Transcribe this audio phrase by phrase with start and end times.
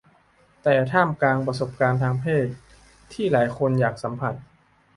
[0.63, 2.47] แต่ท่ามกลางประสบการณ์ทางเพศ
[3.13, 4.33] ที่หลายคนอยากสัมผัส